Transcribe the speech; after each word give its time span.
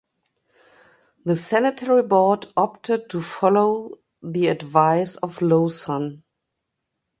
The 1.25 1.35
Sanitary 1.35 2.01
Board 2.01 2.47
opted 2.57 3.07
to 3.11 3.21
follow 3.21 3.99
the 4.23 4.47
advice 4.47 5.15
of 5.17 5.43
Lowson. 5.43 6.23